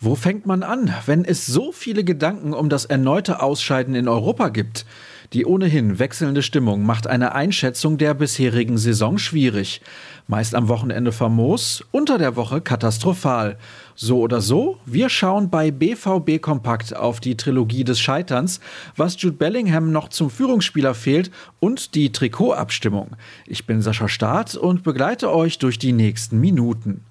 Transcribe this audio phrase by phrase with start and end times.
[0.00, 4.48] Wo fängt man an, wenn es so viele Gedanken um das erneute Ausscheiden in Europa
[4.48, 4.86] gibt?
[5.32, 9.80] Die ohnehin wechselnde Stimmung macht eine Einschätzung der bisherigen Saison schwierig.
[10.28, 13.58] Meist am Wochenende famos, unter der Woche katastrophal.
[13.96, 18.60] So oder so, wir schauen bei BVB Kompakt auf die Trilogie des Scheiterns,
[18.94, 23.16] was Jude Bellingham noch zum Führungsspieler fehlt und die Trikotabstimmung.
[23.48, 27.04] Ich bin Sascha Staat und begleite euch durch die nächsten Minuten.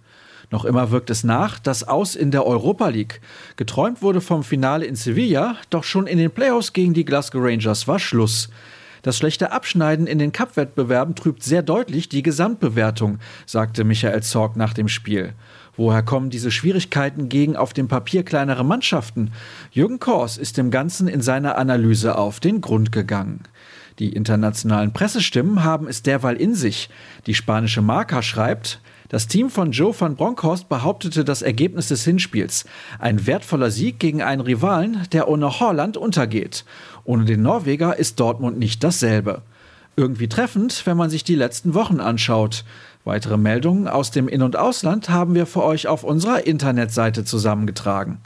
[0.49, 3.19] Noch immer wirkt es nach, das Aus in der Europa League.
[3.57, 7.88] Geträumt wurde vom Finale in Sevilla, doch schon in den Playoffs gegen die Glasgow Rangers
[7.88, 8.49] war Schluss.
[9.02, 14.73] Das schlechte Abschneiden in den Cup-Wettbewerben trübt sehr deutlich die Gesamtbewertung, sagte Michael Zorg nach
[14.73, 15.33] dem Spiel.
[15.75, 19.31] Woher kommen diese Schwierigkeiten gegen auf dem Papier kleinere Mannschaften?
[19.71, 23.41] Jürgen Kors ist dem Ganzen in seiner Analyse auf den Grund gegangen.
[23.99, 26.89] Die internationalen Pressestimmen haben es derweil in sich.
[27.25, 32.66] Die spanische Marca schreibt, das Team von Joe van Bronckhorst behauptete das Ergebnis des Hinspiels.
[32.99, 36.66] Ein wertvoller Sieg gegen einen Rivalen, der ohne Holland untergeht.
[37.05, 39.41] Ohne den Norweger ist Dortmund nicht dasselbe.
[39.95, 42.66] Irgendwie treffend, wenn man sich die letzten Wochen anschaut.
[43.05, 48.19] Weitere Meldungen aus dem In- und Ausland haben wir für euch auf unserer Internetseite zusammengetragen.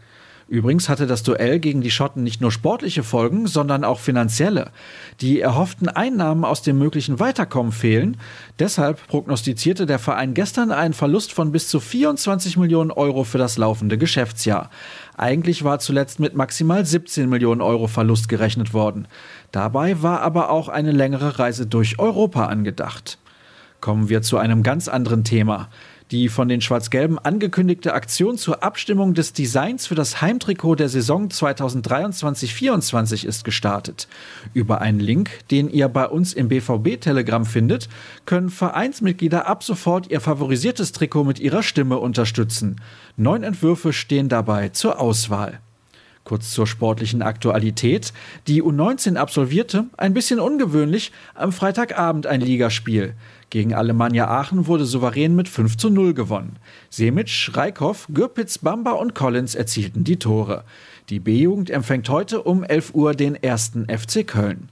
[0.52, 4.72] Übrigens hatte das Duell gegen die Schotten nicht nur sportliche Folgen, sondern auch finanzielle.
[5.22, 8.18] Die erhofften Einnahmen aus dem möglichen Weiterkommen fehlen.
[8.60, 13.58] Deshalb prognostizierte der Verein gestern einen Verlust von bis zu 24 Millionen Euro für das
[13.58, 14.70] laufende Geschäftsjahr.
[15.16, 19.08] Eigentlich war zuletzt mit maximal 17 Millionen Euro Verlust gerechnet worden.
[19.54, 23.20] Dabei war aber auch eine längere Reise durch Europa angedacht.
[23.80, 25.70] Kommen wir zu einem ganz anderen Thema.
[26.12, 31.30] Die von den Schwarz-Gelben angekündigte Aktion zur Abstimmung des Designs für das Heimtrikot der Saison
[31.30, 34.10] 2023-24 ist gestartet.
[34.54, 37.88] Über einen Link, den ihr bei uns im BVB-Telegramm findet,
[38.26, 42.82] können Vereinsmitglieder ab sofort ihr favorisiertes Trikot mit ihrer Stimme unterstützen.
[43.16, 45.62] Neun Entwürfe stehen dabei zur Auswahl.
[46.24, 48.14] Kurz zur sportlichen Aktualität.
[48.48, 53.16] Die U19 absolvierte, ein bisschen ungewöhnlich, am Freitagabend ein Ligaspiel.
[53.50, 56.58] Gegen Alemannia Aachen wurde souverän mit 5 zu 0 gewonnen.
[56.90, 60.64] Semic, Reikhoff, Gürpitz, Bamba und Collins erzielten die Tore.
[61.10, 64.70] Die B-Jugend empfängt heute um 11 Uhr den ersten FC Köln.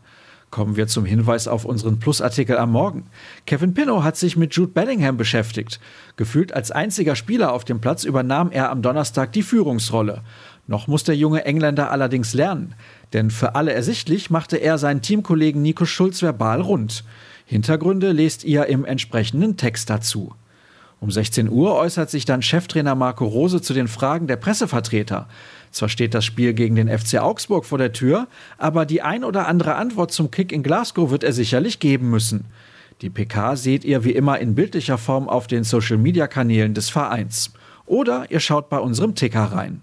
[0.52, 3.06] Kommen wir zum Hinweis auf unseren Plusartikel am Morgen.
[3.46, 5.80] Kevin Pinnow hat sich mit Jude Bellingham beschäftigt.
[6.16, 10.24] Gefühlt als einziger Spieler auf dem Platz übernahm er am Donnerstag die Führungsrolle.
[10.70, 12.76] Noch muss der junge Engländer allerdings lernen,
[13.12, 17.04] denn für alle ersichtlich machte er seinen Teamkollegen Nico Schulz verbal rund.
[17.48, 20.36] Hintergründe lest ihr im entsprechenden Text dazu.
[21.00, 25.28] Um 16 Uhr äußert sich dann Cheftrainer Marco Rose zu den Fragen der Pressevertreter.
[25.72, 28.28] Zwar steht das Spiel gegen den FC Augsburg vor der Tür,
[28.60, 32.46] aber die ein oder andere Antwort zum Kick in Glasgow wird er sicherlich geben müssen.
[33.02, 37.54] Die PK seht ihr wie immer in bildlicher Form auf den Social-Media-Kanälen des Vereins.
[37.88, 39.82] Oder ihr schaut bei unserem Ticker rein.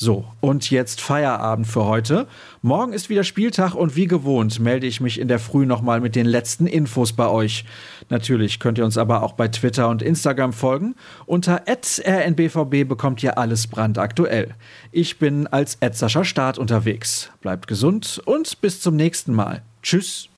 [0.00, 2.28] So, und jetzt Feierabend für heute.
[2.62, 6.14] Morgen ist wieder Spieltag und wie gewohnt melde ich mich in der Früh nochmal mit
[6.14, 7.64] den letzten Infos bei euch.
[8.08, 10.94] Natürlich könnt ihr uns aber auch bei Twitter und Instagram folgen.
[11.26, 14.54] Unter rnbvb bekommt ihr alles brandaktuell.
[14.92, 17.30] Ich bin als Sascha Start unterwegs.
[17.40, 19.62] Bleibt gesund und bis zum nächsten Mal.
[19.82, 20.28] Tschüss.